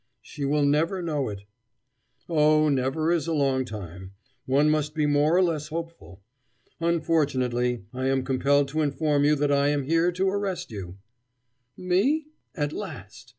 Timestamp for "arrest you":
10.31-10.97